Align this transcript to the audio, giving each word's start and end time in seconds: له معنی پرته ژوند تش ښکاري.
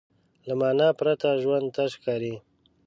له 0.47 0.53
معنی 0.59 0.89
پرته 0.99 1.29
ژوند 1.43 1.67
تش 1.75 1.91
ښکاري. 1.97 2.35